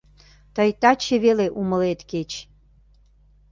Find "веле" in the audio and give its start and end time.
1.25-1.47